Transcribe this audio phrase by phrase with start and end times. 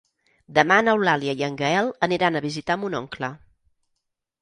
[0.57, 3.33] Demà n'Eulàlia i en Gaël aniran a visitar mon oncle.